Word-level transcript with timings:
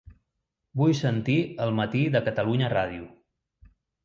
Vull 0.79 0.93
sentir 0.99 1.35
El 1.67 1.75
matí 1.81 2.01
de 2.17 2.23
Catalunya 2.29 2.71
Ràdio. 2.75 3.07